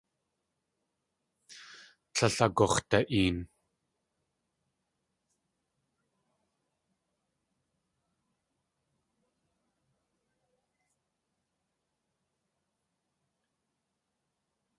Tlél 2.13 2.37
agux̲da.een. 2.45 3.37